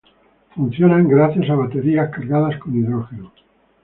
[0.55, 3.31] Funcionan gracias a baterías cargadas con hidrógeno.